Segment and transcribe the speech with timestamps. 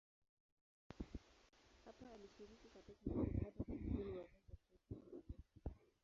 [1.85, 4.29] Hapa alishiriki katika jitihada za kubuni mavazi
[4.73, 5.97] ya kitaifa ya Tanganyika.